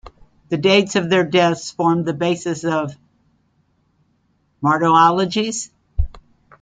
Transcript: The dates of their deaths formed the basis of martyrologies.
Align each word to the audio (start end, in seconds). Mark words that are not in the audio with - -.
The 0.49 0.57
dates 0.57 0.95
of 0.95 1.11
their 1.11 1.23
deaths 1.23 1.69
formed 1.69 2.07
the 2.07 2.13
basis 2.15 2.63
of 2.65 2.95
martyrologies. 4.63 5.69